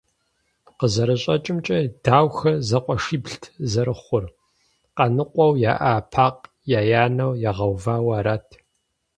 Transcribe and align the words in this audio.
Къызэрыщӏэкӏымкӏэ, 0.79 1.79
Даухэ 2.03 2.51
зэкъуэшиблт 2.67 3.43
зэрыхъур, 3.71 4.25
къаныкъуэу 4.95 5.53
яӏа 5.71 5.95
Пакъ 6.11 6.39
еянэу 6.79 7.33
ягъэувауэ 7.49 8.13
арат. 8.19 8.47